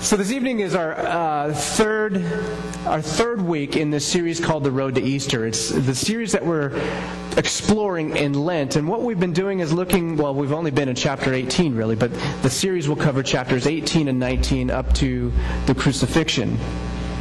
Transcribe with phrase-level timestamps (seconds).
[0.00, 2.24] So this evening is our uh, third,
[2.86, 6.46] our third week in this series called "The Road to Easter." It's the series that
[6.46, 6.70] we're
[7.36, 10.16] exploring in Lent, and what we've been doing is looking.
[10.16, 14.06] Well, we've only been in chapter 18, really, but the series will cover chapters 18
[14.06, 15.32] and 19 up to
[15.66, 16.56] the crucifixion.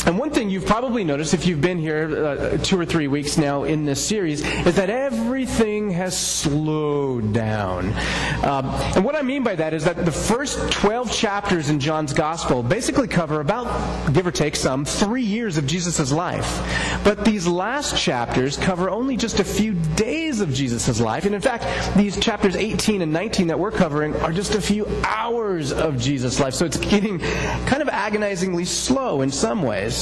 [0.07, 3.37] And one thing you've probably noticed if you've been here uh, two or three weeks
[3.37, 7.87] now in this series is that everything has slowed down.
[8.41, 12.13] Um, and what I mean by that is that the first 12 chapters in John's
[12.13, 16.61] Gospel basically cover about, give or take some, three years of Jesus' life.
[17.03, 21.25] But these last chapters cover only just a few days of Jesus' life.
[21.25, 24.87] And in fact, these chapters 18 and 19 that we're covering are just a few
[25.03, 26.53] hours of Jesus' life.
[26.53, 27.19] So it's getting
[27.65, 29.96] kind of agonizingly slow in some ways.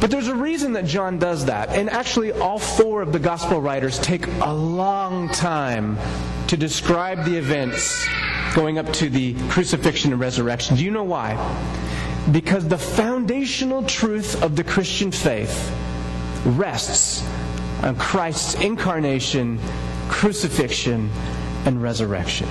[0.00, 1.70] But there's a reason that John does that.
[1.70, 5.98] And actually, all four of the gospel writers take a long time
[6.46, 8.06] to describe the events
[8.54, 10.76] going up to the crucifixion and resurrection.
[10.76, 11.36] Do you know why?
[12.30, 15.72] Because the foundational truth of the Christian faith
[16.44, 17.26] rests
[17.82, 19.58] on Christ's incarnation,
[20.08, 21.10] crucifixion,
[21.64, 22.48] and resurrection.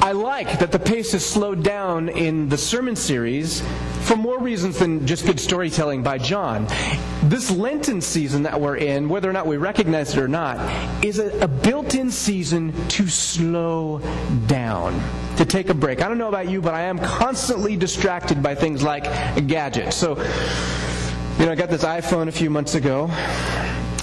[0.00, 3.62] I like that the pace is slowed down in the sermon series
[4.04, 6.66] for more reasons than just good storytelling by John.
[7.22, 10.58] This Lenten season that we're in, whether or not we recognize it or not,
[11.02, 14.00] is a, a built in season to slow
[14.46, 15.00] down,
[15.36, 16.02] to take a break.
[16.02, 19.04] I don't know about you, but I am constantly distracted by things like
[19.46, 19.96] gadgets.
[19.96, 20.18] So,
[21.38, 23.08] you know, I got this iPhone a few months ago,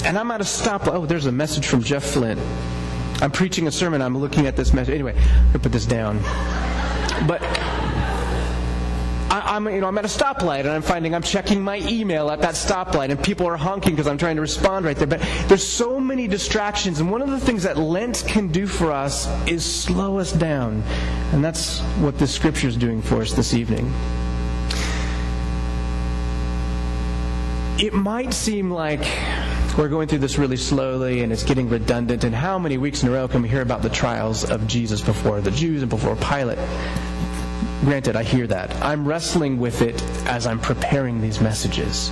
[0.03, 0.87] and I'm at a stop.
[0.87, 2.39] Oh, there's a message from Jeff Flint.
[3.21, 4.01] I'm preaching a sermon.
[4.01, 4.95] I'm looking at this message.
[4.95, 5.15] Anyway,
[5.53, 6.19] to put this down.
[7.27, 7.43] But
[9.51, 12.31] I, am you know, I'm at a stoplight and I'm finding I'm checking my email
[12.31, 15.07] at that stoplight and people are honking because I'm trying to respond right there.
[15.07, 17.01] But there's so many distractions.
[17.01, 20.81] And one of the things that Lent can do for us is slow us down.
[21.33, 23.91] And that's what this scripture is doing for us this evening.
[27.77, 29.05] It might seem like
[29.77, 32.23] we're going through this really slowly and it's getting redundant.
[32.23, 35.01] And how many weeks in a row can we hear about the trials of Jesus
[35.01, 36.59] before the Jews and before Pilate?
[37.81, 38.75] Granted, I hear that.
[38.83, 42.11] I'm wrestling with it as I'm preparing these messages.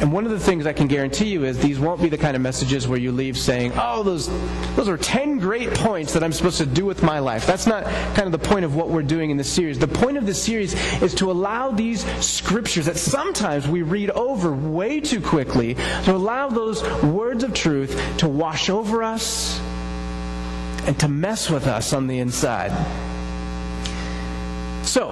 [0.00, 2.34] And one of the things I can guarantee you is these won't be the kind
[2.34, 4.28] of messages where you leave saying, oh, those,
[4.74, 7.46] those are 10 great points that I'm supposed to do with my life.
[7.46, 9.78] That's not kind of the point of what we're doing in this series.
[9.78, 14.52] The point of this series is to allow these scriptures that sometimes we read over
[14.52, 19.60] way too quickly, to allow those words of truth to wash over us
[20.86, 22.72] and to mess with us on the inside.
[24.94, 25.10] So,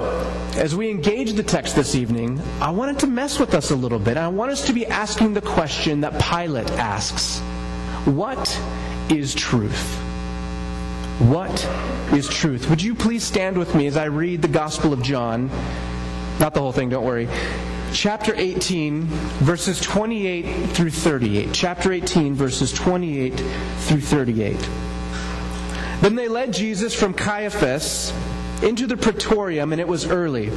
[0.54, 3.98] as we engage the text this evening, I wanted to mess with us a little
[3.98, 4.16] bit.
[4.16, 7.41] I want us to be asking the question that Pilate asks
[8.06, 8.62] What
[9.10, 9.97] is truth?
[11.19, 11.69] What
[12.15, 12.71] is truth?
[12.71, 15.50] Would you please stand with me as I read the Gospel of John?
[16.38, 17.28] Not the whole thing, don't worry.
[17.92, 19.03] Chapter 18,
[19.41, 21.48] verses 28 through 38.
[21.53, 24.56] Chapter 18, verses 28 through 38.
[26.03, 28.12] Then they led Jesus from Caiaphas
[28.62, 30.50] into the praetorium, and it was early.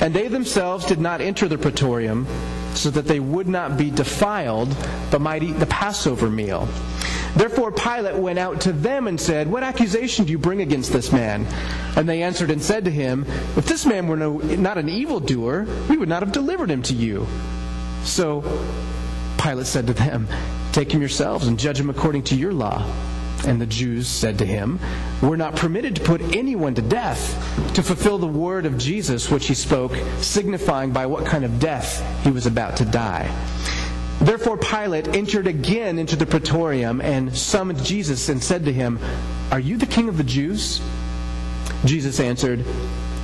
[0.00, 2.26] And they themselves did not enter the praetorium,
[2.74, 4.74] so that they would not be defiled,
[5.10, 6.68] but might eat the Passover meal.
[7.36, 11.12] Therefore Pilate went out to them and said, What accusation do you bring against this
[11.12, 11.46] man?
[11.96, 13.24] And they answered and said to him,
[13.56, 16.94] If this man were no, not an evildoer, we would not have delivered him to
[16.94, 17.26] you.
[18.02, 18.42] So
[19.38, 20.26] Pilate said to them,
[20.72, 22.84] Take him yourselves and judge him according to your law.
[23.46, 24.78] And the Jews said to him,
[25.22, 27.36] We're not permitted to put anyone to death
[27.74, 32.04] to fulfill the word of Jesus which he spoke, signifying by what kind of death
[32.24, 33.30] he was about to die.
[34.20, 38.98] Therefore Pilate entered again into the praetorium and summoned Jesus and said to him,
[39.50, 40.82] Are you the king of the Jews?
[41.86, 42.62] Jesus answered,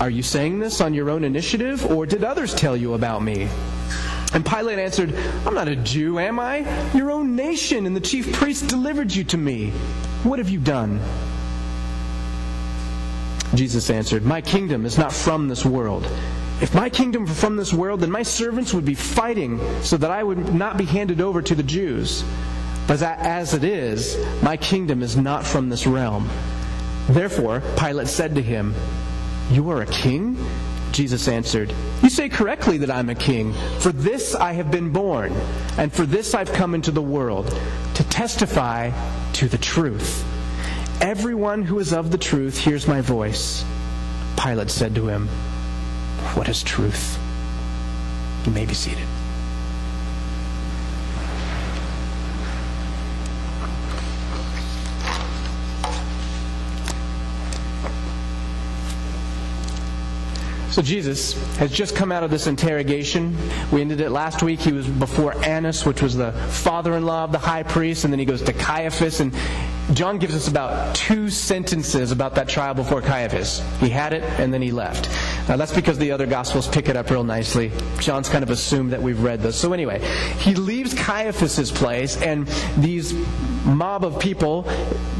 [0.00, 3.48] Are you saying this on your own initiative, or did others tell you about me?
[4.34, 5.14] And Pilate answered,
[5.46, 6.58] I'm not a Jew, am I?
[6.92, 9.70] Your own nation and the chief priests delivered you to me.
[10.24, 11.00] What have you done?
[13.54, 16.06] Jesus answered, My kingdom is not from this world.
[16.60, 20.10] If my kingdom were from this world, then my servants would be fighting so that
[20.10, 22.24] I would not be handed over to the Jews.
[22.86, 26.28] But as it is, my kingdom is not from this realm.
[27.08, 28.74] Therefore, Pilate said to him,
[29.50, 30.36] You are a king?
[30.96, 33.52] Jesus answered, You say correctly that I'm a king.
[33.80, 35.30] For this I have been born,
[35.76, 37.54] and for this I've come into the world,
[37.96, 38.92] to testify
[39.34, 40.24] to the truth.
[41.02, 43.62] Everyone who is of the truth hears my voice.
[44.38, 45.28] Pilate said to him,
[46.32, 47.18] What is truth?
[48.46, 49.06] You may be seated.
[60.76, 63.34] So Jesus has just come out of this interrogation.
[63.72, 64.60] We ended it last week.
[64.60, 68.26] He was before Annas, which was the father-in-law of the high priest, and then he
[68.26, 69.20] goes to Caiaphas.
[69.20, 69.34] And
[69.94, 73.62] John gives us about two sentences about that trial before Caiaphas.
[73.80, 75.08] He had it, and then he left.
[75.48, 77.72] Now, that's because the other Gospels pick it up real nicely.
[78.00, 79.56] John's kind of assumed that we've read this.
[79.56, 80.04] So anyway,
[80.40, 82.46] he leaves Caiaphas's place, and
[82.76, 83.14] these
[83.64, 84.70] mob of people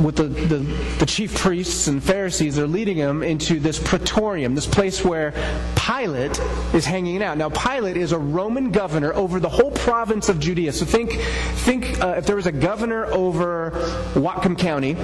[0.02, 0.58] with the, the,
[0.98, 5.32] the chief priests and Pharisees are leading him into this praetorium, this place where
[5.76, 6.38] Pilate
[6.75, 7.38] is hanging out.
[7.38, 10.72] Now, Pilate is a Roman governor over the whole province of Judea.
[10.72, 13.70] So think, think uh, if there was a governor over
[14.14, 14.96] Whatcom County,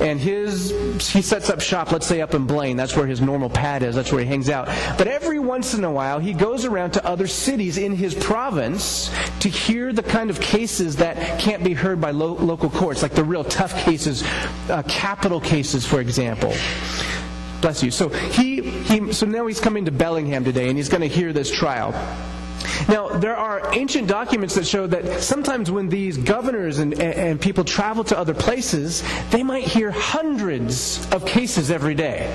[0.00, 0.70] and his
[1.10, 2.76] he sets up shop, let's say up in Blaine.
[2.76, 3.94] That's where his normal pad is.
[3.94, 4.66] That's where he hangs out.
[4.96, 9.10] But every once in a while, he goes around to other cities in his province
[9.40, 13.12] to hear the kind of cases that can't be heard by lo- local courts, like
[13.12, 14.22] the real tough cases,
[14.68, 16.52] uh, capital cases, for example.
[17.60, 17.90] Bless you.
[17.90, 21.32] So he, he so now he's coming to Bellingham today, and he's going to hear
[21.32, 21.92] this trial.
[22.88, 27.64] Now, there are ancient documents that show that sometimes when these governors and, and, people
[27.64, 32.30] travel to other places, they might hear hundreds of cases every day.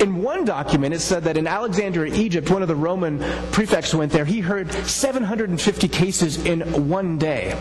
[0.00, 3.18] In one document, it said that in Alexandria, Egypt, one of the Roman
[3.52, 4.24] prefects went there.
[4.24, 7.58] He heard 750 cases in one day.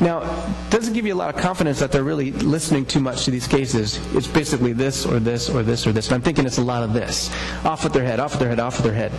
[0.00, 3.24] Now, it doesn't give you a lot of confidence that they're really listening too much
[3.24, 3.98] to these cases.
[4.14, 6.08] It's basically this or this or this or this.
[6.08, 7.30] And I'm thinking it's a lot of this.
[7.64, 9.12] Off with their head, off with their head, off with their head.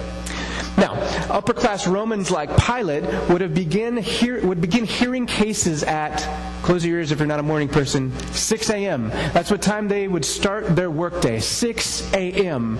[0.77, 0.93] Now,
[1.29, 6.27] upper class Romans like Pilate would have begin hear, would begin hearing cases at
[6.63, 9.09] close your ears if you're not a morning person 6 a.m.
[9.09, 12.77] That's what time they would start their workday 6 a.m.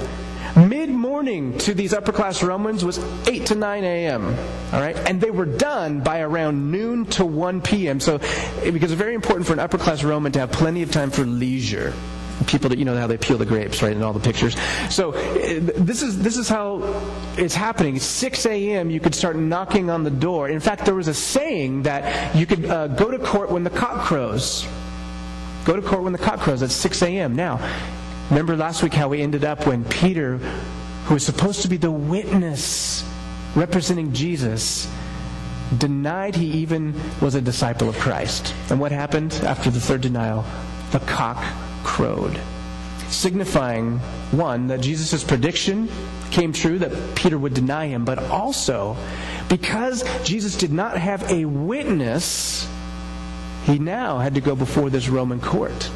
[0.55, 2.97] Mid morning to these upper class Romans was
[3.27, 4.25] 8 to 9 a.m.
[4.73, 7.99] All right, and they were done by around noon to 1 p.m.
[7.99, 8.19] So,
[8.63, 11.25] because it's very important for an upper class Roman to have plenty of time for
[11.25, 11.93] leisure
[12.47, 14.55] people that you know how they peel the grapes, right, in all the pictures.
[14.89, 16.81] So this is this is how
[17.37, 17.99] it's happening.
[17.99, 18.89] 6 a.m.
[18.89, 20.49] You could start knocking on the door.
[20.49, 23.69] In fact, there was a saying that you could uh, go to court when the
[23.69, 24.67] cock crows.
[25.63, 27.35] Go to court when the cock crows at 6 a.m.
[27.35, 27.59] Now,
[28.29, 30.37] remember last week how we ended up when Peter,
[31.05, 33.03] who was supposed to be the witness
[33.55, 34.87] representing Jesus,
[35.77, 38.53] denied he even was a disciple of Christ.
[38.69, 40.45] And what happened after the third denial?
[40.91, 41.43] The cock
[41.85, 42.37] crowed,
[43.07, 43.99] signifying,
[44.31, 45.87] one, that Jesus' prediction
[46.31, 48.97] came true, that Peter would deny him, but also
[49.47, 52.67] because Jesus did not have a witness,
[53.63, 55.89] he now had to go before this Roman court.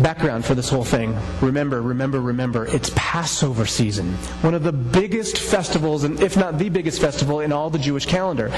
[0.00, 1.16] background for this whole thing.
[1.40, 4.14] Remember, remember, remember, it's Passover season.
[4.42, 8.06] One of the biggest festivals, and if not the biggest festival in all the Jewish
[8.06, 8.52] calendar.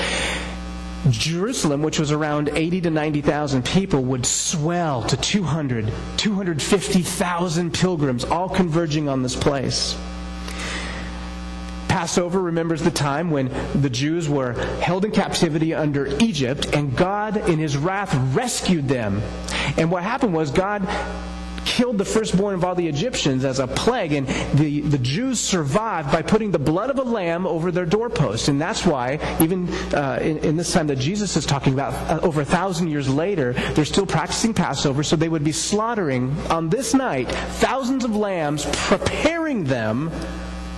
[1.11, 8.49] Jerusalem, which was around 80 to 90,000 people, would swell to 200, 250,000 pilgrims, all
[8.49, 9.97] converging on this place.
[11.89, 17.37] Passover remembers the time when the Jews were held in captivity under Egypt, and God,
[17.49, 19.21] in his wrath, rescued them.
[19.77, 20.83] And what happened was God
[21.65, 26.13] killed the firstborn of all the Egyptians as a plague, and the, the Jews survived
[26.13, 28.49] by putting the blood of a lamb over their doorposts.
[28.49, 32.21] And that's why, even uh, in, in, this time that Jesus is talking about, uh,
[32.25, 36.69] over a thousand years later, they're still practicing Passover, so they would be slaughtering on
[36.69, 40.11] this night thousands of lambs, preparing them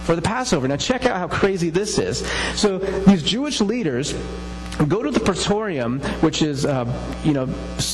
[0.04, 0.66] for the Passover.
[0.68, 2.26] Now, check out how crazy this is.
[2.54, 4.14] So, these Jewish leaders
[4.88, 6.84] go to the praetorium, which is, uh,
[7.24, 7.44] you know,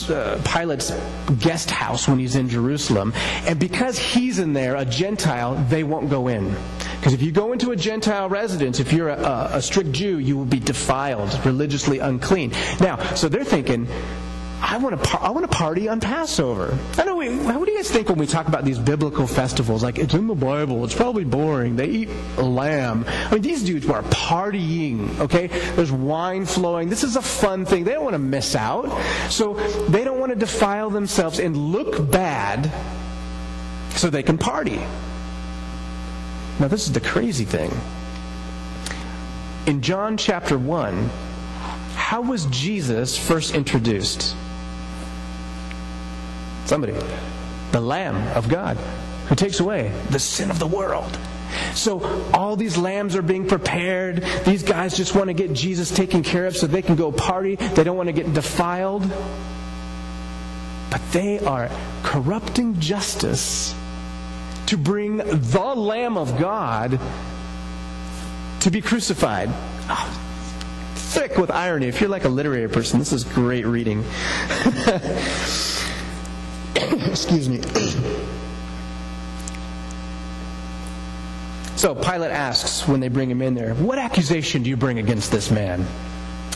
[0.08, 0.92] uh, Pilate's
[1.38, 3.12] guest house when he's in Jerusalem,
[3.46, 6.54] and because he's in there, a Gentile, they won't go in.
[6.98, 10.36] Because if you go into a Gentile residence, if you're a, a strict Jew, you
[10.36, 12.52] will be defiled, religiously unclean.
[12.80, 13.86] Now, so they're thinking,
[14.60, 16.76] I want to I want to party on Passover.
[16.96, 17.16] I know.
[17.16, 19.82] What do you guys think when we talk about these biblical festivals?
[19.82, 20.84] Like it's in the Bible.
[20.84, 21.76] It's probably boring.
[21.76, 23.04] They eat lamb.
[23.06, 25.18] I mean, these dudes were partying.
[25.20, 26.88] Okay, there's wine flowing.
[26.88, 27.84] This is a fun thing.
[27.84, 28.88] They don't want to miss out.
[29.30, 29.54] So
[29.88, 32.70] they don't want to defile themselves and look bad,
[33.96, 34.80] so they can party.
[36.60, 37.70] Now this is the crazy thing.
[39.66, 41.10] In John chapter one,
[41.94, 44.34] how was Jesus first introduced?
[46.68, 46.92] Somebody.
[47.72, 48.76] The Lamb of God
[49.28, 51.18] who takes away the sin of the world.
[51.72, 52.02] So
[52.34, 54.22] all these lambs are being prepared.
[54.44, 57.54] These guys just want to get Jesus taken care of so they can go party.
[57.54, 59.02] They don't want to get defiled.
[60.90, 61.70] But they are
[62.02, 63.74] corrupting justice
[64.66, 67.00] to bring the Lamb of God
[68.60, 69.48] to be crucified.
[69.88, 70.20] Oh,
[70.96, 71.86] thick with irony.
[71.86, 74.04] If you're like a literary person, this is great reading.
[76.78, 77.60] Excuse me.
[81.76, 85.30] so Pilate asks when they bring him in there, What accusation do you bring against
[85.32, 85.86] this man?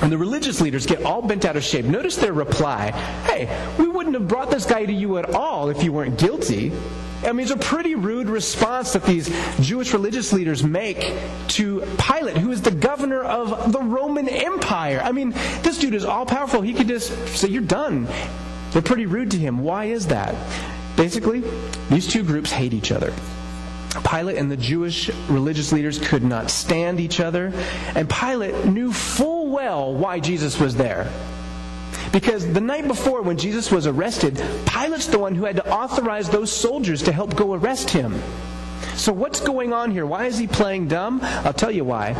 [0.03, 1.85] And the religious leaders get all bent out of shape.
[1.85, 2.91] Notice their reply
[3.25, 3.49] Hey,
[3.79, 6.73] we wouldn't have brought this guy to you at all if you weren't guilty.
[7.25, 11.15] I mean, it's a pretty rude response that these Jewish religious leaders make
[11.49, 15.01] to Pilate, who is the governor of the Roman Empire.
[15.03, 15.31] I mean,
[15.63, 16.63] this dude is all powerful.
[16.63, 18.09] He could just say, You're done.
[18.73, 19.59] They're pretty rude to him.
[19.59, 20.35] Why is that?
[20.97, 21.43] Basically,
[21.91, 23.13] these two groups hate each other.
[24.05, 27.53] Pilate and the Jewish religious leaders could not stand each other,
[27.95, 31.11] and Pilate knew full well why Jesus was there.
[32.11, 34.37] Because the night before, when Jesus was arrested,
[34.67, 38.21] Pilate's the one who had to authorize those soldiers to help go arrest him.
[38.95, 40.07] So, what's going on here?
[40.07, 41.21] Why is he playing dumb?
[41.23, 42.15] I'll tell you why.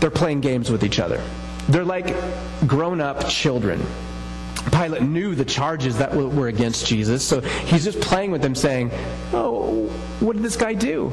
[0.00, 1.22] They're playing games with each other.
[1.68, 2.14] They're like
[2.66, 3.80] grown up children.
[4.72, 8.90] Pilate knew the charges that were against Jesus, so he's just playing with them, saying,
[9.32, 9.86] Oh,
[10.20, 11.12] what did this guy do?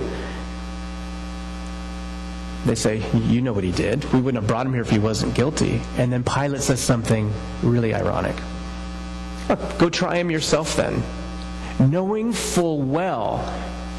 [2.66, 4.04] They say, You know what he did.
[4.14, 5.82] We wouldn't have brought him here if he wasn't guilty.
[5.98, 7.32] And then Pilate says something
[7.64, 8.36] really ironic.
[9.78, 11.02] Go try him yourself then.
[11.80, 13.38] Knowing full well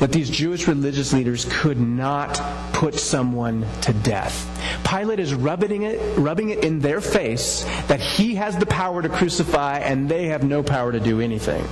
[0.00, 2.40] that these Jewish religious leaders could not
[2.72, 4.46] put someone to death.
[4.88, 9.08] Pilate is rubbing it, rubbing it in their face that he has the power to
[9.08, 11.66] crucify and they have no power to do anything.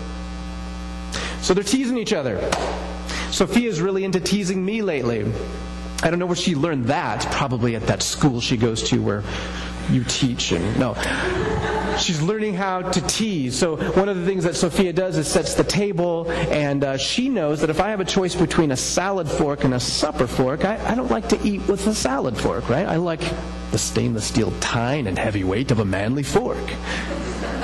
[1.40, 2.38] So they're teasing each other.
[3.30, 5.30] Sophia's really into teasing me lately.
[6.02, 7.30] I don't know where she learned that.
[7.32, 9.22] Probably at that school she goes to where
[9.90, 10.94] you teach and no
[11.98, 13.58] she's learning how to tease.
[13.58, 17.28] So one of the things that Sophia does is sets the table, and uh, she
[17.28, 20.64] knows that if I have a choice between a salad fork and a supper fork,
[20.64, 22.86] I, I don't like to eat with a salad fork, right?
[22.86, 23.20] I like
[23.70, 26.56] the stainless steel tine and heavy weight of a manly fork.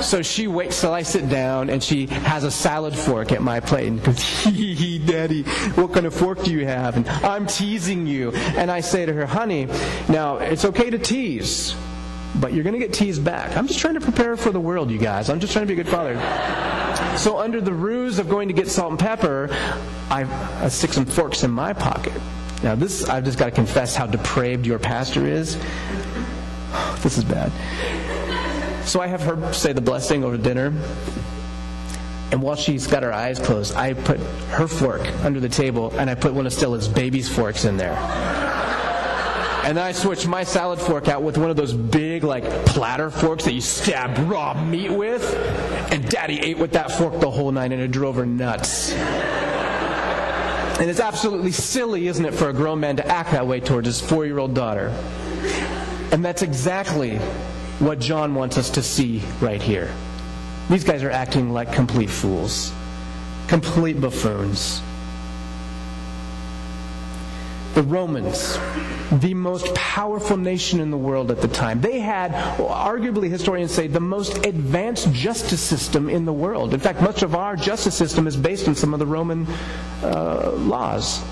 [0.00, 3.60] So she waits till I sit down and she has a salad fork at my
[3.60, 5.42] plate and goes, hee hee, daddy,
[5.74, 6.96] what kind of fork do you have?
[6.96, 8.32] And I'm teasing you.
[8.32, 9.66] And I say to her, honey,
[10.08, 11.76] now it's okay to tease
[12.40, 13.56] but you're going to get teased back.
[13.56, 15.28] I'm just trying to prepare for the world, you guys.
[15.28, 16.14] I'm just trying to be a good father.
[17.18, 19.48] So, under the ruse of going to get salt and pepper,
[20.10, 20.24] I,
[20.62, 22.14] I stick some forks in my pocket.
[22.62, 25.56] Now, this, I've just got to confess how depraved your pastor is.
[27.02, 27.52] This is bad.
[28.86, 30.72] So, I have her say the blessing over dinner.
[32.32, 36.08] And while she's got her eyes closed, I put her fork under the table and
[36.08, 37.92] I put one of Stella's baby's forks in there.
[39.64, 43.10] And then I switched my salad fork out with one of those big, like, platter
[43.10, 45.22] forks that you stab raw meat with.
[45.92, 48.92] And Daddy ate with that fork the whole night, and it drove her nuts.
[48.92, 53.86] And it's absolutely silly, isn't it, for a grown man to act that way towards
[53.86, 54.88] his four year old daughter?
[56.10, 57.18] And that's exactly
[57.78, 59.92] what John wants us to see right here.
[60.70, 62.72] These guys are acting like complete fools,
[63.46, 64.82] complete buffoons
[67.74, 68.58] the Romans,
[69.20, 71.80] the most powerful nation in the world at the time.
[71.80, 76.74] They had, arguably, historians say, the most advanced justice system in the world.
[76.74, 79.46] In fact, much of our justice system is based on some of the Roman
[80.02, 81.22] uh, laws.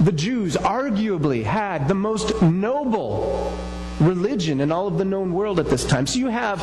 [0.00, 3.56] The Jews, arguably, had the most noble
[4.00, 6.06] religion in all of the known world at this time.
[6.06, 6.62] So you have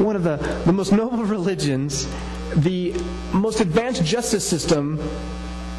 [0.00, 2.08] one of the, the most noble religions,
[2.56, 2.94] the
[3.32, 4.98] most advanced justice system,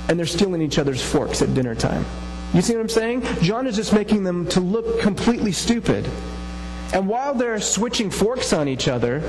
[0.07, 2.05] and they're stealing each other's forks at dinner time.
[2.53, 3.23] You see what I'm saying?
[3.41, 6.07] John is just making them to look completely stupid.
[6.93, 9.23] And while they're switching forks on each other,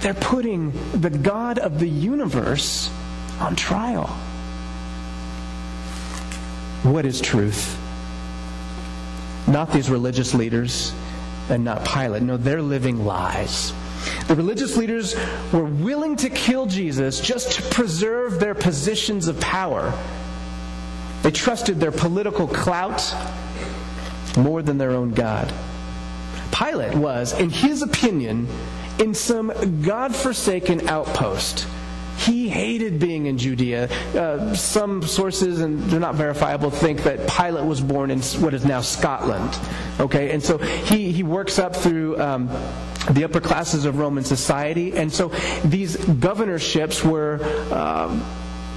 [0.00, 2.90] they're putting the God of the universe
[3.38, 4.06] on trial.
[6.82, 7.78] What is truth?
[9.46, 10.94] Not these religious leaders
[11.50, 12.22] and not Pilate.
[12.22, 13.74] No, they're living lies.
[14.28, 15.14] The religious leaders
[15.52, 19.92] were willing to kill Jesus just to preserve their positions of power
[21.30, 23.14] they trusted their political clout
[24.36, 25.52] more than their own God.
[26.50, 28.48] Pilate was, in his opinion,
[28.98, 31.68] in some God forsaken outpost.
[32.18, 33.88] He hated being in Judea.
[34.12, 38.64] Uh, some sources, and they're not verifiable, think that Pilate was born in what is
[38.64, 39.56] now Scotland.
[40.00, 42.20] Okay, and so he, he works up through.
[42.20, 42.50] Um,
[43.12, 44.92] the upper classes of Roman society.
[44.92, 45.28] And so
[45.64, 47.40] these governorships were
[47.72, 48.22] um,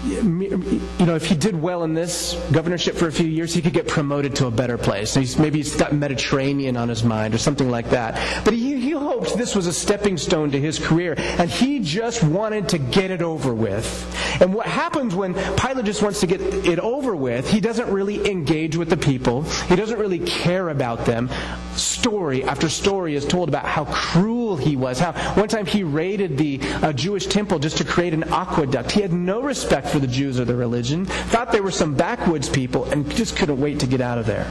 [0.06, 3.74] you know, if he did well in this governorship for a few years, he could
[3.74, 5.14] get promoted to a better place.
[5.14, 8.44] He's, maybe he's got Mediterranean on his mind or something like that.
[8.44, 12.24] But he, he hoped this was a stepping stone to his career, and he just
[12.24, 14.42] wanted to get it over with.
[14.42, 18.30] And what happens when Pilate just wants to get it over with, he doesn't really
[18.30, 21.30] engage with the people, he doesn't really care about them.
[21.76, 26.38] Story after story is told about how cruel he was, how one time he raided
[26.38, 28.92] the uh, Jewish temple just to create an aqueduct.
[28.92, 32.48] He had no respect for the Jews or their religion, thought they were some backwoods
[32.48, 34.50] people, and just couldn't wait to get out of there.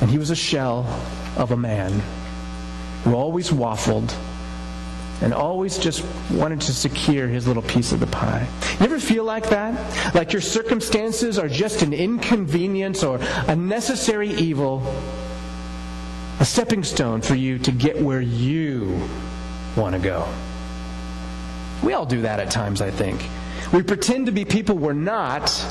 [0.00, 0.84] And he was a shell
[1.36, 2.02] of a man
[3.04, 4.14] who always waffled
[5.22, 8.46] and always just wanted to secure his little piece of the pie.
[8.80, 10.14] You ever feel like that?
[10.14, 14.80] Like your circumstances are just an inconvenience or a necessary evil,
[16.42, 19.00] a stepping stone for you to get where you
[19.76, 20.28] want to go.
[21.84, 23.24] We all do that at times, I think.
[23.72, 25.64] We pretend to be people we're not,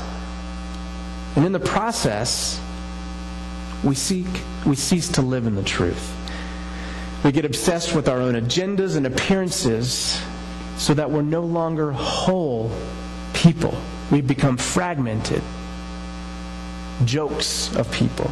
[1.36, 2.58] and in the process,
[3.84, 4.26] we seek
[4.64, 6.16] we cease to live in the truth.
[7.22, 10.22] We get obsessed with our own agendas and appearances
[10.78, 12.72] so that we're no longer whole
[13.34, 13.76] people.
[14.10, 15.42] We become fragmented
[17.04, 18.30] jokes of people.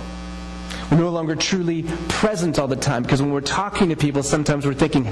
[0.90, 4.66] We're no longer truly present all the time because when we're talking to people, sometimes
[4.66, 5.04] we're thinking,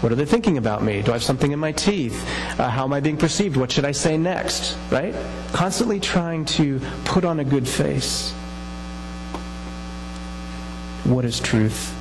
[0.00, 1.02] what are they thinking about me?
[1.02, 2.24] Do I have something in my teeth?
[2.58, 3.56] Uh, how am I being perceived?
[3.56, 4.76] What should I say next?
[4.92, 5.12] Right?
[5.52, 8.30] Constantly trying to put on a good face.
[11.02, 11.92] What is truth?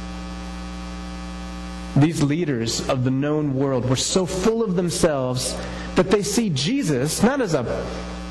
[1.96, 5.58] These leaders of the known world were so full of themselves
[5.96, 7.64] that they see Jesus not as a,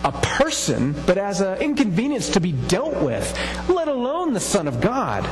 [0.05, 4.81] a person, but as an inconvenience to be dealt with, let alone the Son of
[4.81, 5.29] God.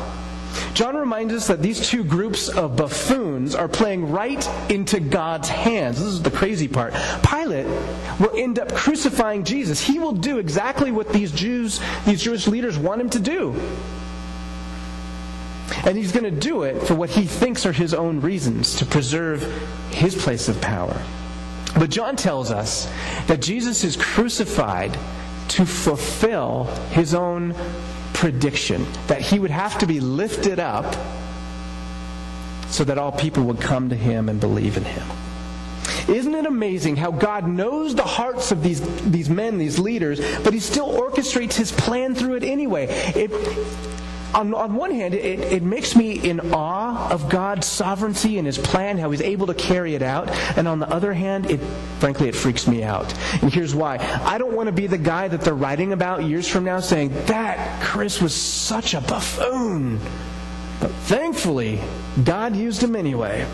[0.74, 5.98] John reminds us that these two groups of buffoons are playing right into God's hands.
[5.98, 6.94] This is the crazy part.
[7.22, 7.66] Pilate
[8.18, 9.80] will end up crucifying Jesus.
[9.80, 13.54] He will do exactly what these Jews, these Jewish leaders want him to do.
[15.84, 18.86] And he's going to do it for what he thinks are his own reasons to
[18.86, 19.42] preserve
[19.90, 21.00] his place of power.
[21.80, 22.92] But John tells us
[23.26, 24.92] that Jesus is crucified
[25.48, 27.54] to fulfill his own
[28.12, 30.94] prediction, that he would have to be lifted up
[32.68, 35.06] so that all people would come to him and believe in him.
[36.06, 40.52] Isn't it amazing how God knows the hearts of these, these men, these leaders, but
[40.52, 42.88] he still orchestrates his plan through it anyway?
[43.14, 43.30] It,
[44.34, 48.58] on, on one hand, it, it makes me in awe of God's sovereignty and His
[48.58, 50.28] plan, how He's able to carry it out.
[50.56, 51.60] And on the other hand, it
[51.98, 53.12] frankly, it freaks me out.
[53.42, 53.98] And here's why.
[54.24, 57.10] I don't want to be the guy that they're writing about years from now saying,
[57.26, 60.00] that Chris was such a buffoon.
[60.80, 61.80] But thankfully,
[62.24, 63.46] God used him anyway.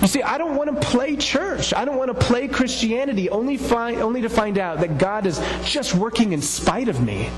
[0.00, 1.74] You see, I don't want to play church.
[1.74, 5.40] I don't want to play Christianity only, find, only to find out that God is
[5.64, 7.28] just working in spite of me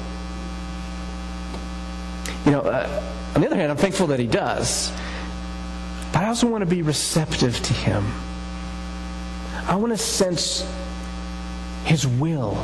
[2.48, 3.02] you know, uh,
[3.34, 4.90] on the other hand, I'm thankful that he does.
[6.14, 8.11] But I also want to be receptive to him.
[9.66, 10.66] I want to sense
[11.84, 12.54] his will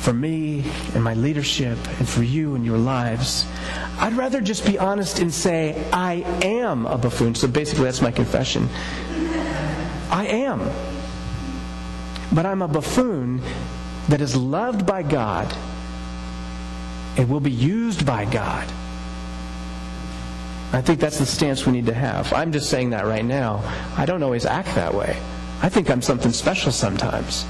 [0.00, 3.44] for me and my leadership and for you and your lives.
[3.98, 7.34] I'd rather just be honest and say, I am a buffoon.
[7.34, 8.70] So basically, that's my confession.
[10.10, 10.66] I am.
[12.32, 13.42] But I'm a buffoon
[14.08, 15.54] that is loved by God
[17.16, 18.68] it will be used by God.
[20.72, 22.32] I think that's the stance we need to have.
[22.32, 23.60] I'm just saying that right now.
[23.96, 25.20] I don't always act that way.
[25.60, 27.44] I think I'm something special sometimes.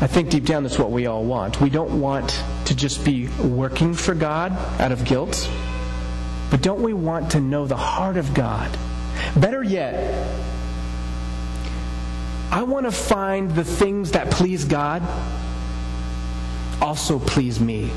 [0.00, 1.60] I think deep down that's what we all want.
[1.60, 5.50] We don't want to just be working for God out of guilt,
[6.50, 8.70] but don't we want to know the heart of God?
[9.34, 10.53] Better yet,
[12.54, 15.02] I want to find the things that please God
[16.80, 17.90] also please me.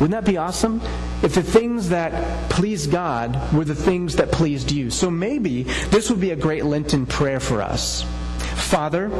[0.00, 0.80] Wouldn't that be awesome?
[1.22, 4.88] If the things that please God were the things that pleased you.
[4.88, 8.02] So maybe this would be a great Lenten prayer for us.
[8.54, 9.10] Father,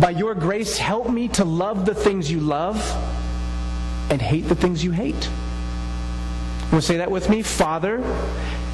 [0.00, 2.78] by your grace, help me to love the things you love
[4.10, 5.30] and hate the things you hate.
[6.72, 7.42] Want to say that with me?
[7.42, 8.02] Father,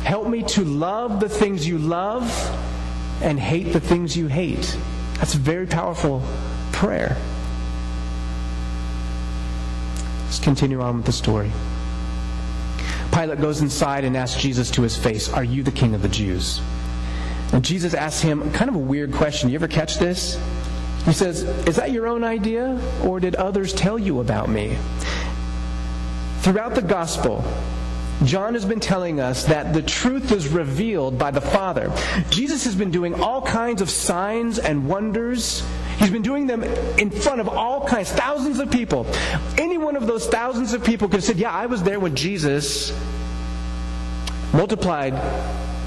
[0.03, 2.25] help me to love the things you love
[3.21, 4.79] and hate the things you hate.
[5.19, 6.23] That's a very powerful
[6.73, 7.17] prayer.
[10.25, 11.51] Let's continue on with the story.
[13.13, 16.09] Pilate goes inside and asks Jesus to his face, Are you the king of the
[16.09, 16.61] Jews?
[17.53, 19.49] And Jesus asks him kind of a weird question.
[19.49, 20.39] You ever catch this?
[21.07, 24.77] He says, Is that your own idea, or did others tell you about me?
[26.41, 27.45] Throughout the gospel,
[28.25, 31.93] John has been telling us that the truth is revealed by the Father.
[32.31, 35.63] Jesus has been doing all kinds of signs and wonders.
[35.99, 36.63] He's been doing them
[36.99, 39.07] in front of all kinds, thousands of people.
[39.59, 42.17] Any one of those thousands of people could have said, Yeah, I was there when
[42.17, 42.93] Jesus
[44.53, 45.15] multiplied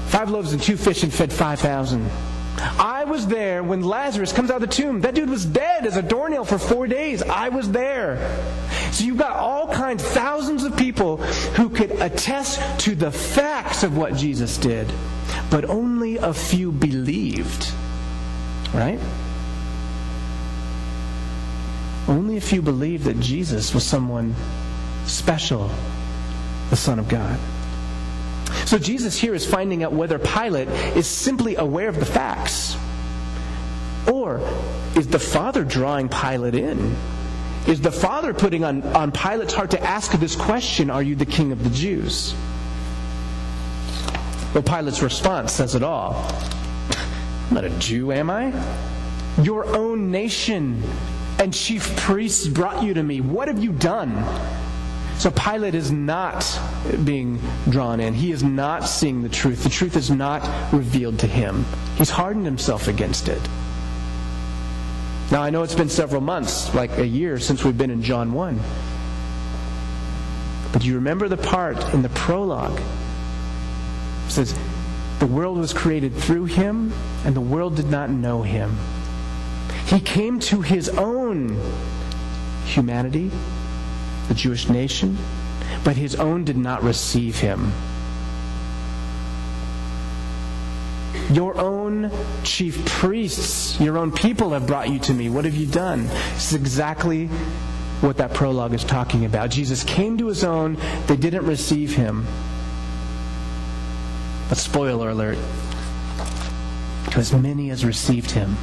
[0.08, 2.08] five loaves and two fish and fed 5,000.
[2.78, 5.00] I was there when Lazarus comes out of the tomb.
[5.00, 7.22] That dude was dead as a doornail for four days.
[7.22, 8.18] I was there.
[8.92, 11.18] So you've got all kinds, thousands of people
[11.56, 14.90] who could attest to the facts of what Jesus did,
[15.50, 17.72] but only a few believed.
[18.74, 18.98] Right?
[22.08, 24.34] Only a few believed that Jesus was someone
[25.06, 25.70] special,
[26.70, 27.38] the Son of God.
[28.66, 32.76] So Jesus here is finding out whether Pilate is simply aware of the facts.
[34.10, 34.40] Or
[34.96, 36.96] is the Father drawing Pilate in?
[37.66, 41.26] Is the Father putting on, on Pilate's heart to ask this question Are you the
[41.26, 42.34] King of the Jews?
[44.54, 46.26] Well, Pilate's response says it all.
[47.48, 48.52] I'm not a Jew, am I?
[49.42, 50.82] Your own nation
[51.38, 53.20] and chief priests brought you to me.
[53.20, 54.24] What have you done?
[55.20, 56.58] So Pilate is not
[57.04, 58.14] being drawn in.
[58.14, 59.62] He is not seeing the truth.
[59.62, 61.66] The truth is not revealed to him.
[61.96, 63.40] He's hardened himself against it.
[65.30, 68.32] Now, I know it's been several months, like a year, since we've been in John
[68.32, 68.60] 1.
[70.72, 72.80] But do you remember the part in the prologue?
[74.26, 74.58] It says,
[75.20, 76.92] The world was created through him,
[77.24, 78.76] and the world did not know him.
[79.86, 81.60] He came to his own
[82.64, 83.30] humanity
[84.26, 85.16] the Jewish nation,
[85.84, 87.72] but his own did not receive him.
[91.32, 92.10] Your own
[92.42, 95.30] chief priests, your own people have brought you to me.
[95.30, 96.06] What have you done?
[96.06, 97.28] This is exactly
[98.00, 99.50] what that prologue is talking about.
[99.50, 102.26] Jesus came to his own, they didn't receive him.
[104.48, 105.38] But spoiler alert,
[107.12, 108.56] to as many as received him,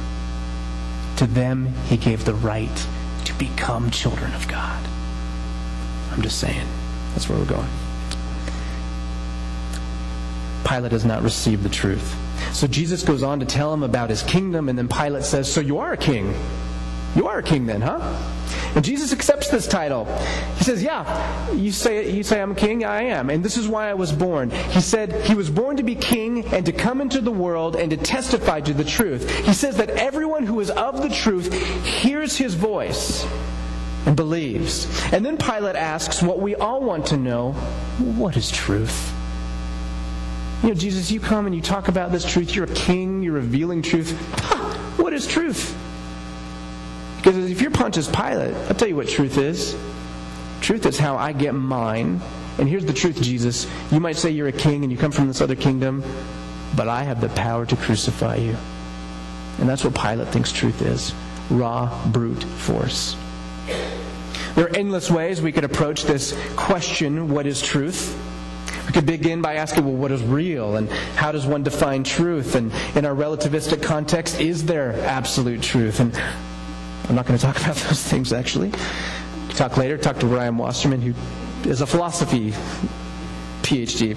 [1.16, 2.86] to them he gave the right
[3.24, 4.84] to become children of God.
[6.12, 6.66] I'm just saying.
[7.12, 7.68] That's where we're going.
[10.64, 12.16] Pilate has not received the truth.
[12.58, 15.60] So Jesus goes on to tell him about his kingdom, and then Pilate says, So
[15.60, 16.34] you are a king.
[17.14, 18.00] You are a king then, huh?
[18.74, 20.06] And Jesus accepts this title.
[20.56, 22.84] He says, Yeah, you say, you say I'm a king?
[22.84, 23.30] I am.
[23.30, 24.50] And this is why I was born.
[24.50, 27.92] He said he was born to be king and to come into the world and
[27.92, 29.30] to testify to the truth.
[29.46, 31.52] He says that everyone who is of the truth
[31.84, 33.24] hears his voice
[34.04, 34.88] and believes.
[35.12, 37.52] And then Pilate asks what we all want to know
[38.16, 39.14] what is truth?
[40.62, 42.54] You know, Jesus, you come and you talk about this truth.
[42.54, 44.10] You're a king, you're revealing truth.
[44.98, 45.76] what is truth?
[47.16, 49.76] Because if you're Pontius Pilate, I'll tell you what truth is.
[50.60, 52.20] Truth is how I get mine.
[52.58, 53.68] And here's the truth, Jesus.
[53.92, 56.02] You might say you're a king and you come from this other kingdom,
[56.76, 58.56] but I have the power to crucify you.
[59.58, 61.14] And that's what Pilate thinks truth is
[61.50, 63.16] raw, brute force.
[64.54, 68.16] There are endless ways we could approach this question what is truth?
[68.88, 70.76] We could begin by asking, well, what is real?
[70.76, 72.54] And how does one define truth?
[72.54, 76.00] And in our relativistic context, is there absolute truth?
[76.00, 76.16] And
[77.06, 78.72] I'm not going to talk about those things, actually.
[79.50, 79.98] Talk later.
[79.98, 81.12] Talk to Ryan Wasserman, who
[81.68, 82.52] is a philosophy
[83.60, 84.16] PhD.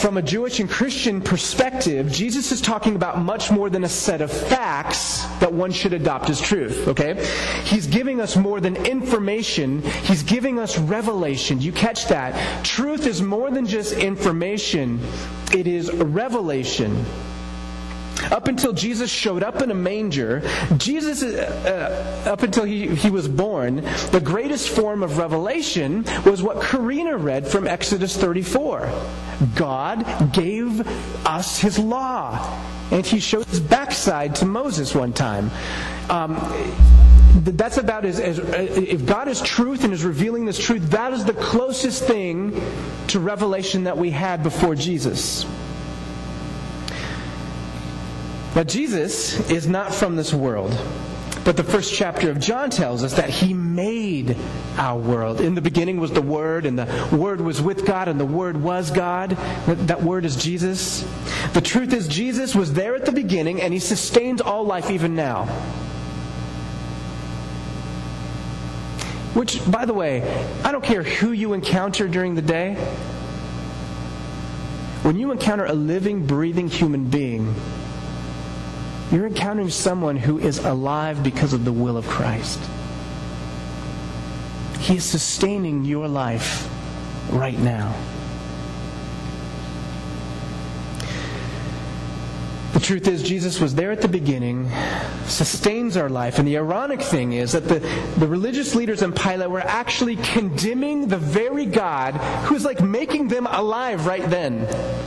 [0.00, 4.20] From a Jewish and Christian perspective, Jesus is talking about much more than a set
[4.20, 7.14] of facts that one should adopt as truth, okay?
[7.64, 11.60] He's giving us more than information, he's giving us revelation.
[11.60, 12.64] You catch that?
[12.64, 15.00] Truth is more than just information,
[15.54, 17.04] it is revelation.
[18.30, 20.42] Up until Jesus showed up in a manger,
[20.76, 23.76] Jesus, uh, uh, up until he, he was born,
[24.10, 28.90] the greatest form of revelation was what Karina read from Exodus 34.
[29.54, 30.86] God gave
[31.26, 32.60] us his law,
[32.90, 35.50] and he showed his backside to Moses one time.
[36.08, 36.36] Um,
[37.44, 41.24] that's about as, as, if God is truth and is revealing this truth, that is
[41.24, 42.60] the closest thing
[43.08, 45.46] to revelation that we had before Jesus.
[48.56, 50.76] Now, Jesus is not from this world.
[51.44, 54.34] But the first chapter of John tells us that he made
[54.78, 55.40] our world.
[55.40, 58.56] In the beginning was the Word, and the Word was with God, and the Word
[58.56, 59.30] was God.
[59.66, 61.06] That Word is Jesus.
[61.52, 65.14] The truth is, Jesus was there at the beginning, and he sustains all life even
[65.14, 65.44] now.
[69.34, 70.22] Which, by the way,
[70.64, 72.74] I don't care who you encounter during the day.
[75.02, 77.54] When you encounter a living, breathing human being,
[79.10, 82.60] you're encountering someone who is alive because of the will of Christ.
[84.80, 86.68] He is sustaining your life
[87.30, 87.94] right now.
[92.72, 94.70] The truth is, Jesus was there at the beginning,
[95.24, 96.38] sustains our life.
[96.38, 97.78] And the ironic thing is that the,
[98.18, 102.14] the religious leaders in Pilate were actually condemning the very God
[102.44, 104.66] who's like making them alive right then,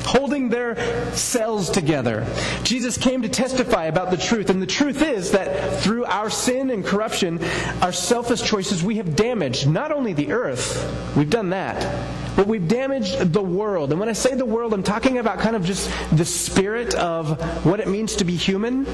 [0.09, 0.75] holding their
[1.15, 2.25] cells together.
[2.63, 4.49] Jesus came to testify about the truth.
[4.49, 7.39] And the truth is that through our sin and corruption,
[7.81, 10.83] our selfish choices, we have damaged not only the earth,
[11.15, 11.77] we've done that,
[12.35, 13.91] but we've damaged the world.
[13.91, 17.39] And when I say the world, I'm talking about kind of just the spirit of
[17.65, 18.85] what it means to be human.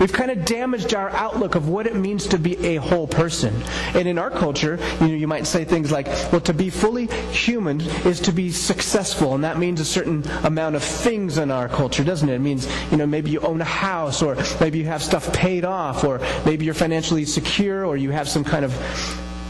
[0.00, 3.54] We've kind of damaged our outlook of what it means to be a whole person.
[3.94, 7.06] And in our culture, you know, you might say things like, well, to be fully
[7.30, 11.68] human is to be successful, and that means a certain amount of things in our
[11.68, 12.34] culture, doesn't it?
[12.34, 15.66] It means, you know, maybe you own a house, or maybe you have stuff paid
[15.66, 18.72] off, or maybe you're financially secure, or you have some kind of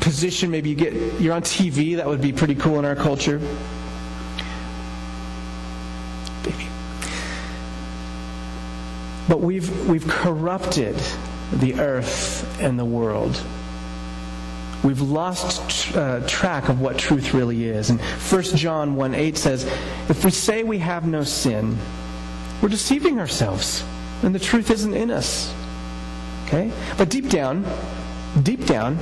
[0.00, 0.50] position.
[0.50, 1.96] Maybe you get you're on TV.
[1.96, 3.40] That would be pretty cool in our culture.
[9.30, 10.96] But we've we've corrupted
[11.52, 13.40] the earth and the world.
[14.82, 17.90] We've lost uh, track of what truth really is.
[17.90, 19.64] And 1 John 1 8 says,
[20.08, 21.78] If we say we have no sin,
[22.60, 23.84] we're deceiving ourselves,
[24.24, 25.54] and the truth isn't in us.
[26.46, 26.72] Okay?
[26.98, 27.64] But deep down,
[28.42, 28.96] deep down,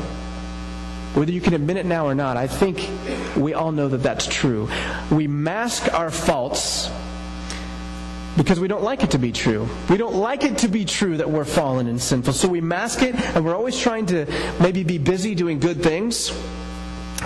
[1.15, 2.87] whether you can admit it now or not, I think
[3.35, 4.69] we all know that that's true.
[5.11, 6.91] We mask our faults
[8.39, 9.69] because we don't like it to be true.
[9.91, 12.33] We don't like it to be true that we're fallen and sinful.
[12.33, 14.27] So we mask it, and we're always trying to
[14.61, 16.33] maybe be busy doing good things.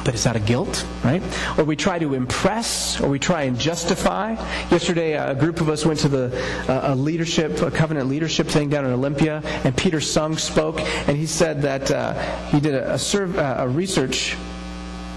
[0.06, 1.22] But it's out of guilt, right?
[1.58, 4.32] Or we try to impress, or we try and justify.
[4.70, 6.32] Yesterday, a group of us went to the
[6.66, 11.16] uh, a leadership, a covenant leadership thing down in Olympia, and Peter Sung spoke, and
[11.16, 12.14] he said that uh,
[12.46, 14.34] he did a, a, uh, a research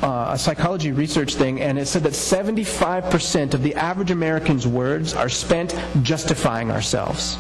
[0.02, 5.14] uh, a psychology research thing, and it said that 75% of the average American's words
[5.14, 7.38] are spent justifying ourselves.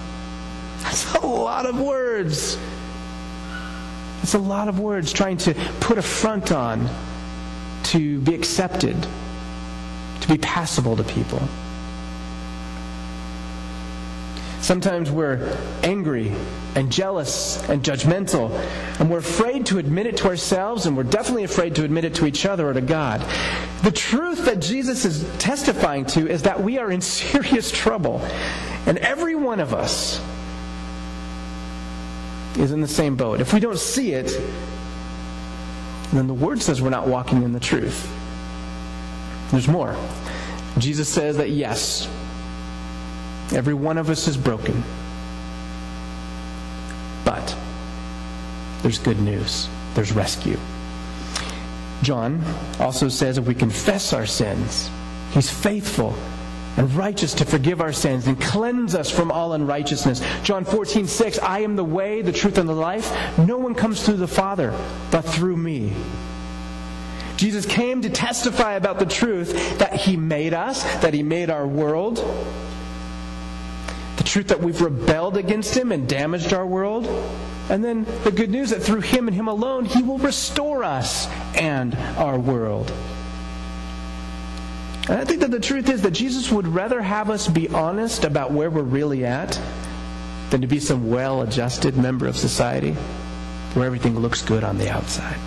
[0.81, 2.57] That's a lot of words.
[4.21, 6.89] It's a lot of words trying to put a front on
[7.85, 8.95] to be accepted,
[10.21, 11.41] to be passable to people.
[14.65, 16.33] Sometimes we're angry
[16.73, 18.49] and jealous and judgmental,
[18.99, 22.15] and we're afraid to admit it to ourselves, and we're definitely afraid to admit it
[22.15, 23.23] to each other or to God.
[23.83, 28.21] The truth that Jesus is testifying to is that we are in serious trouble,
[28.87, 30.19] and every one of us
[32.57, 33.41] is in the same boat.
[33.41, 34.35] If we don't see it,
[36.11, 38.11] then the Word says we're not walking in the truth.
[39.51, 39.95] There's more.
[40.79, 42.09] Jesus says that yes,
[43.53, 44.83] every one of us is broken.
[47.23, 47.55] But
[48.81, 50.57] there's good news, there's rescue.
[52.01, 52.43] John
[52.79, 54.89] also says if we confess our sins,
[55.31, 56.15] he's faithful
[56.77, 60.21] and righteous to forgive our sins and cleanse us from all unrighteousness.
[60.43, 63.37] John 14, 6, I am the way, the truth, and the life.
[63.37, 64.77] No one comes through the Father
[65.09, 65.93] but through me.
[67.37, 71.67] Jesus came to testify about the truth that He made us, that He made our
[71.67, 72.19] world,
[74.17, 77.07] the truth that we've rebelled against Him and damaged our world,
[77.69, 81.27] and then the good news that through Him and Him alone, He will restore us
[81.55, 82.91] and our world.
[85.07, 88.23] And I think that the truth is that Jesus would rather have us be honest
[88.23, 89.59] about where we're really at
[90.49, 92.93] than to be some well adjusted member of society
[93.73, 95.37] where everything looks good on the outside.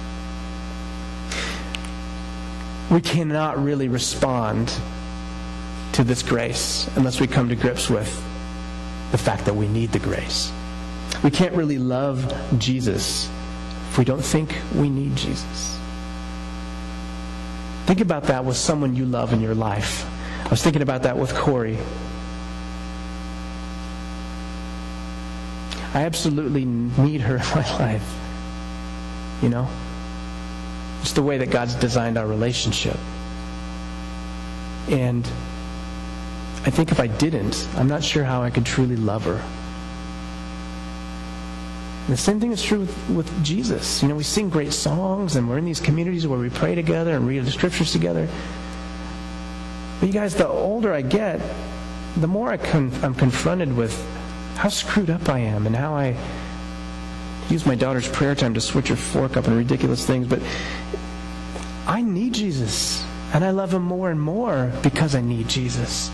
[2.90, 4.72] We cannot really respond
[5.92, 8.24] to this grace unless we come to grips with
[9.10, 10.52] the fact that we need the grace.
[11.22, 13.28] We can't really love Jesus
[13.90, 15.78] if we don't think we need Jesus.
[17.86, 20.06] Think about that with someone you love in your life.
[20.44, 21.78] I was thinking about that with Corey.
[25.94, 28.14] I absolutely need her in my life.
[29.42, 29.68] You know?
[31.00, 32.98] It's the way that God's designed our relationship.
[34.88, 35.26] And
[36.68, 39.42] I think if I didn't, I'm not sure how I could truly love her.
[42.04, 44.02] And the same thing is true with, with Jesus.
[44.02, 47.16] You know, we sing great songs and we're in these communities where we pray together
[47.16, 48.28] and read the scriptures together.
[49.98, 51.40] But you guys, the older I get,
[52.18, 53.98] the more I con- I'm confronted with
[54.56, 56.18] how screwed up I am and how I
[57.48, 60.26] use my daughter's prayer time to switch her fork up and ridiculous things.
[60.26, 60.42] But
[61.86, 63.02] I need Jesus.
[63.32, 66.10] And I love him more and more because I need Jesus.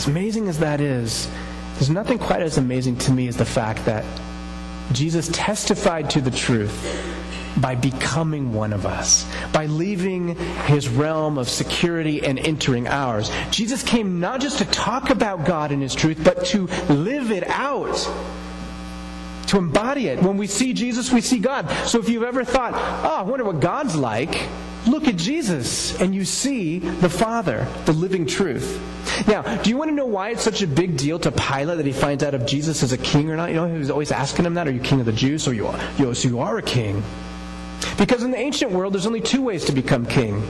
[0.00, 1.28] As amazing as that is,
[1.74, 4.02] there's nothing quite as amazing to me as the fact that
[4.92, 7.06] Jesus testified to the truth
[7.58, 13.30] by becoming one of us, by leaving his realm of security and entering ours.
[13.50, 17.46] Jesus came not just to talk about God and his truth, but to live it
[17.46, 17.94] out
[19.48, 20.22] to embody it.
[20.22, 21.68] When we see Jesus, we see God.
[21.86, 24.48] So if you've ever thought, oh, I wonder what God's like,
[24.86, 28.80] look at Jesus and you see the Father, the living truth.
[29.26, 31.86] Now, do you want to know why it's such a big deal to Pilate that
[31.86, 33.50] he finds out if Jesus is a king or not?
[33.50, 35.42] You know, he was always asking him that, are you king of the Jews?
[35.42, 37.02] So you are, you so you are a king.
[37.98, 40.42] Because in the ancient world, there's only two ways to become king.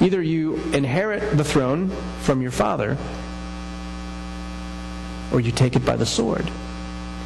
[0.00, 2.96] Either you inherit the throne from your father,
[5.32, 6.44] or you take it by the sword.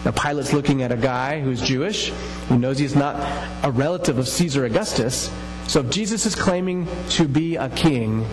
[0.05, 2.11] Now, Pilate's looking at a guy who's Jewish,
[2.49, 3.17] who knows he's not
[3.65, 5.31] a relative of Caesar Augustus.
[5.69, 8.27] So if Jesus is claiming to be a king,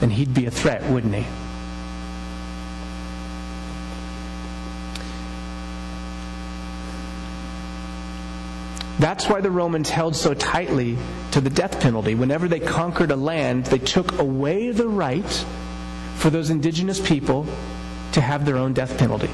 [0.00, 1.24] then he'd be a threat, wouldn't he?
[8.98, 10.96] That's why the Romans held so tightly
[11.32, 12.14] to the death penalty.
[12.14, 15.44] Whenever they conquered a land, they took away the right
[16.16, 17.46] for those indigenous people
[18.12, 19.30] to have their own death penalty.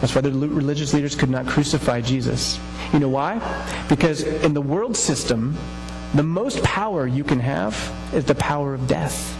[0.00, 2.58] That's why the religious leaders could not crucify Jesus.
[2.92, 3.40] You know why?
[3.88, 5.56] Because in the world system,
[6.14, 7.74] the most power you can have
[8.14, 9.36] is the power of death.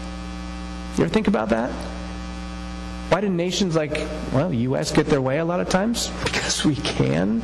[0.97, 1.71] You ever think about that?
[3.09, 4.91] Why do nations like, well, U.S.
[4.91, 6.11] get their way a lot of times?
[6.23, 7.41] Because we can.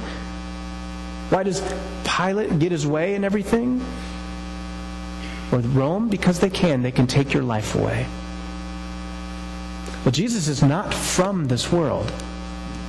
[1.30, 1.62] Why does
[2.04, 3.82] Pilate get his way and everything?
[5.52, 6.10] Or Rome?
[6.10, 6.82] Because they can.
[6.82, 8.08] They can take your life away.
[10.04, 12.12] Well, Jesus is not from this world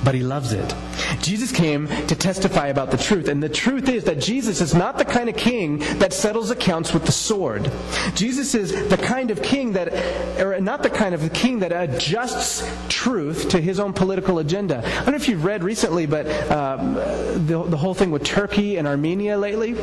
[0.03, 0.73] but he loves it.
[1.21, 4.97] Jesus came to testify about the truth, and the truth is that Jesus is not
[4.97, 7.71] the kind of king that settles accounts with the sword.
[8.15, 9.93] Jesus is the kind of king that,
[10.39, 14.77] or not the kind of king that adjusts truth to his own political agenda.
[14.85, 18.77] I don't know if you've read recently, but um, the, the whole thing with Turkey
[18.77, 19.75] and Armenia lately.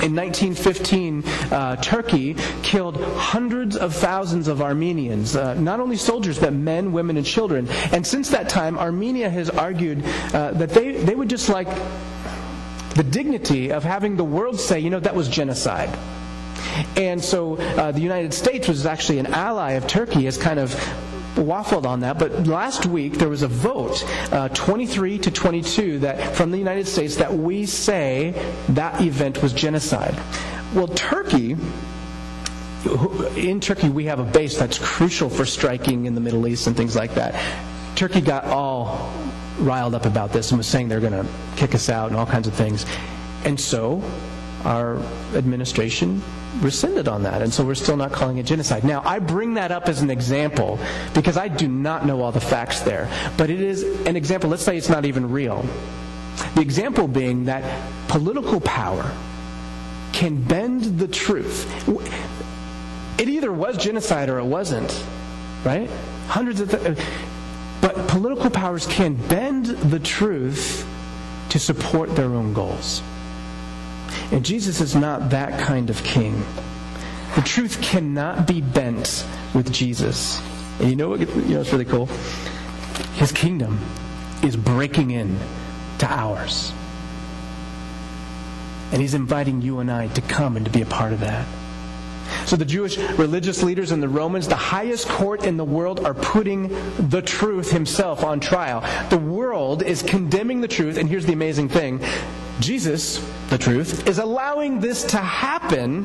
[0.00, 6.52] In 1915, uh, Turkey killed hundreds of thousands of Armenians, uh, not only soldiers, but
[6.52, 7.68] men, women, and children.
[7.90, 11.68] And since that time, Armenia has argued uh, that they, they would just like
[12.94, 15.96] the dignity of having the world say, you know, that was genocide.
[16.96, 20.74] And so uh, the United States was actually an ally of Turkey as kind of
[21.38, 26.36] waffled on that, but last week there was a vote, uh, 23 to 22, that
[26.36, 28.34] from the United States that we say
[28.70, 30.16] that event was genocide.
[30.74, 31.56] Well, Turkey
[33.36, 36.76] in Turkey, we have a base that's crucial for striking in the Middle East and
[36.76, 37.34] things like that.
[37.96, 39.12] Turkey got all
[39.58, 42.26] riled up about this and was saying they're going to kick us out and all
[42.26, 42.86] kinds of things.
[43.44, 44.02] And so
[44.64, 44.98] our
[45.34, 46.22] administration
[46.60, 48.84] rescinded on that, and so we're still not calling it genocide.
[48.84, 50.78] Now, I bring that up as an example
[51.14, 54.50] because I do not know all the facts there, but it is an example.
[54.50, 55.64] Let's say it's not even real.
[56.54, 57.64] The example being that
[58.08, 59.10] political power
[60.12, 61.66] can bend the truth.
[63.20, 65.04] It either was genocide or it wasn't,
[65.64, 65.90] right?
[66.28, 66.70] Hundreds of.
[66.70, 66.98] Th-
[67.80, 70.86] but political powers can bend the truth
[71.50, 73.02] to support their own goals.
[74.32, 76.44] And Jesus is not that kind of king.
[77.34, 80.40] The truth cannot be bent with Jesus.
[80.80, 81.20] And you know what?
[81.20, 82.06] You know what's really cool?
[83.14, 83.80] His kingdom
[84.42, 85.38] is breaking in
[85.98, 86.72] to ours.
[88.92, 91.46] And he's inviting you and I to come and to be a part of that.
[92.46, 96.14] So the Jewish religious leaders and the Romans, the highest court in the world, are
[96.14, 96.68] putting
[97.08, 98.84] the truth himself on trial.
[99.10, 102.00] The world is condemning the truth, and here's the amazing thing
[102.60, 106.04] Jesus, the truth, is allowing this to happen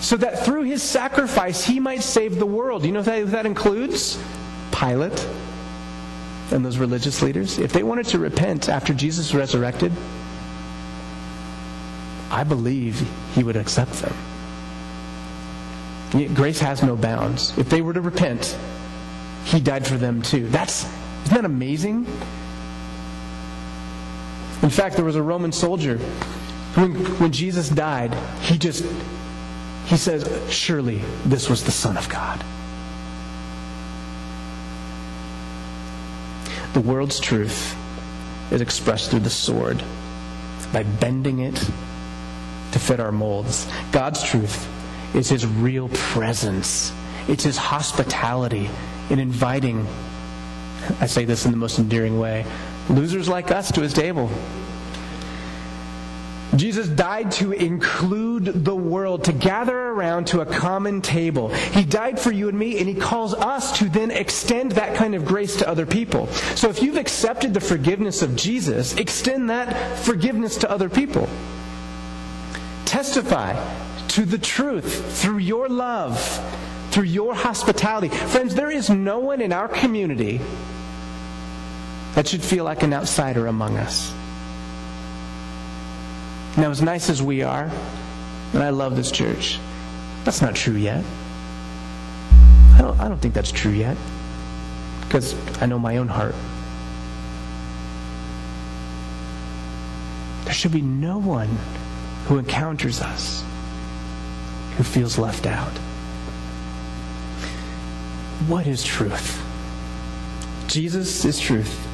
[0.00, 2.84] so that through his sacrifice he might save the world.
[2.84, 4.22] You know that, that includes?
[4.72, 5.26] Pilate
[6.52, 7.58] and those religious leaders.
[7.58, 9.92] If they wanted to repent after Jesus resurrected,
[12.30, 14.14] I believe he would accept them.
[16.34, 17.56] Grace has no bounds.
[17.58, 18.56] If they were to repent,
[19.44, 20.48] he died for them too.
[20.48, 20.84] That's
[21.24, 22.06] isn't that amazing?
[24.62, 25.98] In fact, there was a Roman soldier
[26.76, 28.84] when, when Jesus died, he just
[29.86, 32.44] he says, Surely this was the Son of God.
[36.74, 37.74] The world's truth
[38.50, 39.82] is expressed through the sword
[40.72, 41.54] by bending it
[42.72, 43.66] to fit our molds.
[43.92, 44.68] God's truth
[45.14, 46.92] is his real presence.
[47.28, 48.68] It's his hospitality
[49.08, 49.86] in inviting,
[51.00, 52.44] I say this in the most endearing way,
[52.88, 54.30] losers like us to his table.
[56.54, 61.50] Jesus died to include the world, to gather around to a common table.
[61.50, 65.14] He died for you and me, and He calls us to then extend that kind
[65.14, 66.28] of grace to other people.
[66.54, 71.28] So if you've accepted the forgiveness of Jesus, extend that forgiveness to other people.
[72.86, 73.52] testify
[74.08, 76.18] to the truth through your love,
[76.90, 78.08] through your hospitality.
[78.08, 80.40] Friends, there is no one in our community
[82.16, 84.10] that should feel like an outsider among us.
[86.56, 87.70] Now, as nice as we are,
[88.54, 89.58] and I love this church,
[90.24, 91.04] that's not true yet.
[92.72, 93.98] I don't, I don't think that's true yet
[95.02, 96.34] because I know my own heart.
[100.46, 101.50] There should be no one
[102.28, 103.44] who encounters us
[104.78, 105.76] who feels left out.
[108.48, 109.42] What is truth?
[110.66, 111.85] Jesus is truth.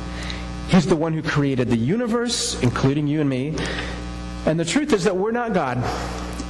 [0.72, 3.54] He's the one who created the universe, including you and me.
[4.46, 5.84] And the truth is that we're not God.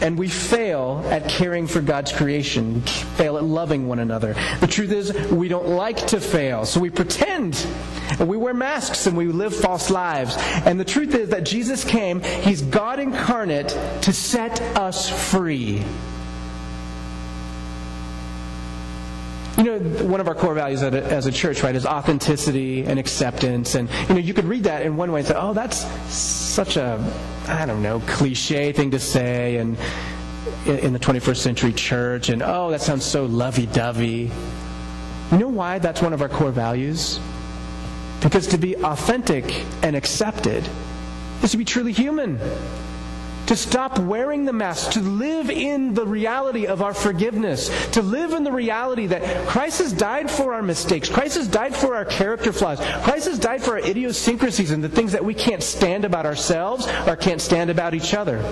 [0.00, 2.80] And we fail at caring for God's creation, we
[3.16, 4.34] fail at loving one another.
[4.60, 7.66] The truth is, we don't like to fail, so we pretend.
[8.20, 10.36] And we wear masks and we live false lives.
[10.66, 15.82] And the truth is that Jesus came, He's God incarnate to set us free.
[19.62, 23.76] You know, one of our core values as a church, right, is authenticity and acceptance.
[23.76, 26.76] And, you know, you could read that in one way and say, oh, that's such
[26.76, 26.98] a,
[27.46, 29.78] I don't know, cliche thing to say and
[30.66, 32.28] in the 21st century church.
[32.28, 34.32] And, oh, that sounds so lovey dovey.
[35.30, 37.20] You know why that's one of our core values?
[38.20, 40.68] Because to be authentic and accepted
[41.44, 42.40] is to be truly human
[43.46, 48.32] to stop wearing the mask, to live in the reality of our forgiveness, to live
[48.32, 52.04] in the reality that Christ has died for our mistakes, Christ has died for our
[52.04, 56.04] character flaws, Christ has died for our idiosyncrasies and the things that we can't stand
[56.04, 58.42] about ourselves or can't stand about each other.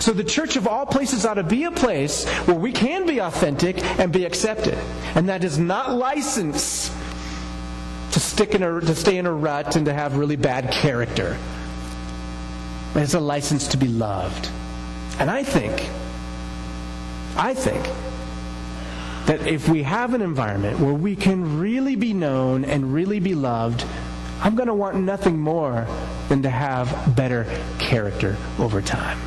[0.00, 3.20] So the church of all places ought to be a place where we can be
[3.20, 4.74] authentic and be accepted.
[5.14, 6.90] And that is not license
[8.12, 11.36] to stick in a, to stay in a rut and to have really bad character.
[12.96, 14.48] It's a license to be loved.
[15.18, 15.88] And I think,
[17.36, 17.84] I think
[19.26, 23.34] that if we have an environment where we can really be known and really be
[23.34, 23.84] loved,
[24.40, 25.86] I'm going to want nothing more
[26.28, 27.44] than to have better
[27.78, 29.18] character over time.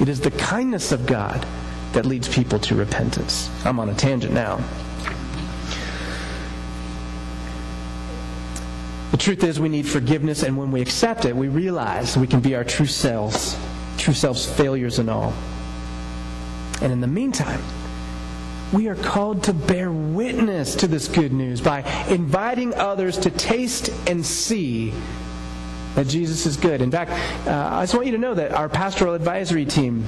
[0.00, 1.46] It is the kindness of God
[1.92, 3.50] that leads people to repentance.
[3.64, 4.60] I'm on a tangent now.
[9.16, 12.40] The truth is, we need forgiveness, and when we accept it, we realize we can
[12.40, 13.56] be our true selves,
[13.96, 15.32] true selves, failures and all.
[16.82, 17.62] And in the meantime,
[18.74, 23.88] we are called to bear witness to this good news by inviting others to taste
[24.06, 24.92] and see
[25.94, 26.82] that Jesus is good.
[26.82, 27.12] In fact,
[27.46, 30.04] uh, I just want you to know that our pastoral advisory team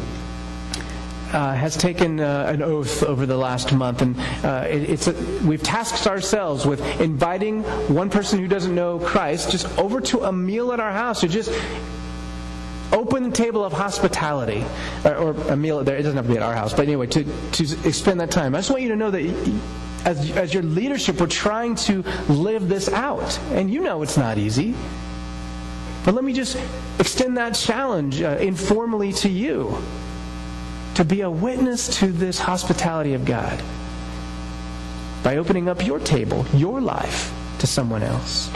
[1.32, 5.12] uh, has taken uh, an oath over the last month, and uh, it, it's a,
[5.46, 7.62] we've tasked ourselves with inviting
[7.92, 11.28] one person who doesn't know Christ just over to a meal at our house to
[11.28, 11.52] just
[12.92, 14.64] open the table of hospitality,
[15.04, 15.96] or, or a meal there.
[15.96, 18.54] It doesn't have to be at our house, but anyway, to to spend that time.
[18.54, 19.60] I just want you to know that.
[20.04, 23.36] As, as your leadership, we're trying to live this out.
[23.50, 24.74] And you know it's not easy.
[26.04, 26.56] But let me just
[27.00, 29.76] extend that challenge uh, informally to you
[30.98, 33.62] to be a witness to this hospitality of God
[35.22, 38.50] by opening up your table, your life, to someone else.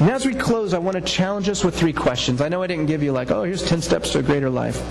[0.00, 2.40] And as we close, I want to challenge us with three questions.
[2.40, 4.82] I know I didn't give you, like, oh, here's 10 steps to a greater life.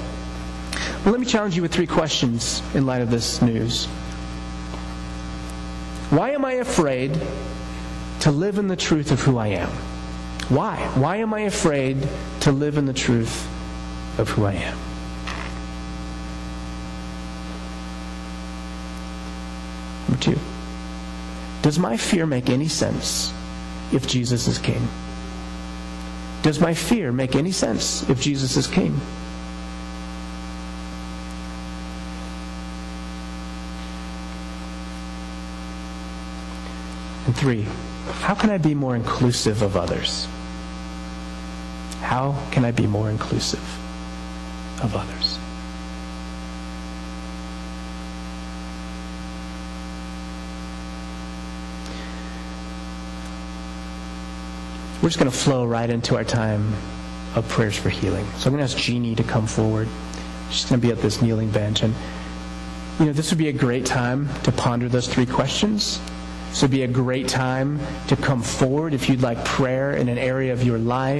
[1.03, 3.87] But let me challenge you with three questions in light of this news.
[6.09, 7.19] Why am I afraid
[8.21, 9.69] to live in the truth of who I am?
[10.47, 10.77] Why?
[10.95, 12.07] Why am I afraid
[12.39, 13.45] to live in the truth
[14.17, 14.90] of who I am?
[20.21, 20.37] Two,
[21.63, 23.33] does my fear make any sense
[23.91, 24.87] if Jesus is king?
[26.43, 28.99] Does my fear make any sense if Jesus is king?
[37.25, 37.65] And three,
[38.21, 40.27] how can I be more inclusive of others?
[42.01, 43.63] How can I be more inclusive
[44.83, 45.40] of others?
[55.01, 56.73] We're just going to flow right into our time
[57.35, 58.25] of prayers for healing.
[58.37, 59.87] So I'm going to ask Jeannie to come forward.
[60.51, 61.81] She's going to be at this kneeling bench.
[61.81, 61.95] And,
[62.99, 65.99] you know, this would be a great time to ponder those three questions.
[66.49, 67.79] This would be a great time
[68.09, 71.19] to come forward if you'd like prayer in an area of your life